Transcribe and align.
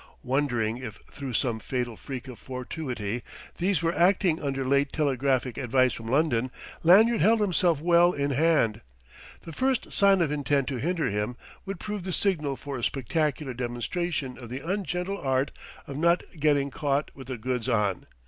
Wondering 0.23 0.77
if 0.77 0.95
through 1.11 1.33
some 1.33 1.59
fatal 1.59 1.95
freak 1.95 2.27
of 2.27 2.39
fortuity 2.39 3.21
these 3.59 3.83
were 3.83 3.95
acting 3.95 4.41
under 4.41 4.65
late 4.65 4.91
telegraphic 4.91 5.59
advice 5.59 5.93
from 5.93 6.07
London, 6.07 6.49
Lanyard 6.81 7.21
held 7.21 7.39
himself 7.39 7.79
well 7.79 8.11
in 8.11 8.31
hand: 8.31 8.81
the 9.43 9.53
first 9.53 9.93
sign 9.93 10.19
of 10.21 10.31
intent 10.31 10.65
to 10.69 10.77
hinder 10.77 11.11
him 11.11 11.37
would 11.67 11.79
prove 11.79 12.03
the 12.03 12.13
signal 12.13 12.55
for 12.55 12.79
a 12.79 12.83
spectacular 12.83 13.53
demonstration 13.53 14.39
of 14.39 14.49
the 14.49 14.61
ungentle 14.67 15.19
art 15.19 15.51
of 15.85 15.97
not 15.97 16.23
getting 16.39 16.71
caught 16.71 17.11
with 17.13 17.27
the 17.27 17.37
goods 17.37 17.69
on. 17.69 18.07